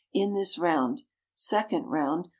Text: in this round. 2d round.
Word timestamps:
in 0.15 0.33
this 0.33 0.57
round. 0.57 1.03
2d 1.37 1.83
round. 1.85 2.27